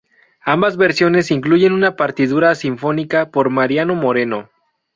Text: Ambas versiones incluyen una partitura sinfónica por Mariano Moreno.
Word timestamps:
Ambas 0.45 0.77
versiones 0.77 1.29
incluyen 1.29 1.73
una 1.73 1.95
partitura 1.95 2.55
sinfónica 2.55 3.29
por 3.29 3.51
Mariano 3.51 3.93
Moreno. 3.93 4.49